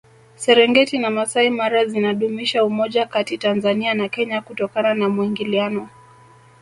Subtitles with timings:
[0.35, 5.89] serengeti na masai mara zinadumisha umoja Kati tanzania na kenya kutokana na muingiliano